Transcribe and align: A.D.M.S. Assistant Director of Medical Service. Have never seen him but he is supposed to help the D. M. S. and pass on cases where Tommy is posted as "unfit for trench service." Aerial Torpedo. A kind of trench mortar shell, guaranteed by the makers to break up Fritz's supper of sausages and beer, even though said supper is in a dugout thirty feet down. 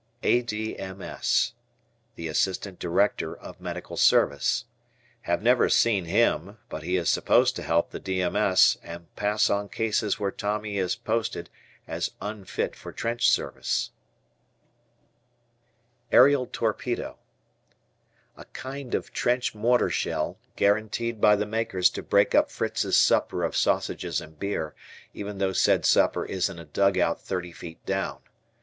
A.D.M.S. 0.23 1.53
Assistant 2.17 2.79
Director 2.79 3.37
of 3.37 3.61
Medical 3.61 3.95
Service. 3.97 4.65
Have 5.29 5.43
never 5.43 5.69
seen 5.69 6.05
him 6.05 6.57
but 6.69 6.81
he 6.81 6.97
is 6.97 7.07
supposed 7.07 7.55
to 7.55 7.61
help 7.61 7.91
the 7.91 7.99
D. 7.99 8.19
M. 8.19 8.35
S. 8.35 8.77
and 8.81 9.15
pass 9.15 9.47
on 9.51 9.69
cases 9.69 10.19
where 10.19 10.31
Tommy 10.31 10.79
is 10.79 10.95
posted 10.95 11.51
as 11.87 12.13
"unfit 12.19 12.75
for 12.75 12.91
trench 12.91 13.29
service." 13.29 13.91
Aerial 16.11 16.47
Torpedo. 16.51 17.19
A 18.35 18.45
kind 18.45 18.95
of 18.95 19.13
trench 19.13 19.53
mortar 19.53 19.91
shell, 19.91 20.39
guaranteed 20.55 21.21
by 21.21 21.35
the 21.35 21.45
makers 21.45 21.91
to 21.91 22.01
break 22.01 22.33
up 22.33 22.49
Fritz's 22.49 22.97
supper 22.97 23.43
of 23.43 23.55
sausages 23.55 24.19
and 24.19 24.39
beer, 24.39 24.73
even 25.13 25.37
though 25.37 25.53
said 25.53 25.85
supper 25.85 26.25
is 26.25 26.49
in 26.49 26.57
a 26.57 26.65
dugout 26.65 27.21
thirty 27.21 27.51
feet 27.51 27.85
down. 27.85 28.17